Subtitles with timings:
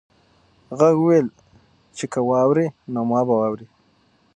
[0.79, 1.27] غږ وویل
[1.97, 3.67] چې که واوړې نو ما به واورې.